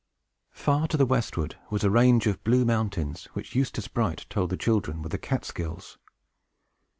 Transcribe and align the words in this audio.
Far 0.55 0.87
to 0.87 0.97
the 0.97 1.05
westward 1.05 1.59
was 1.69 1.83
a 1.83 1.91
range 1.91 2.25
of 2.25 2.43
blue 2.43 2.65
mountains, 2.65 3.25
which 3.33 3.53
Eustace 3.53 3.87
Bright 3.87 4.25
told 4.31 4.49
the 4.49 4.57
children 4.57 5.03
were 5.03 5.09
the 5.09 5.19
Catskills. 5.19 5.99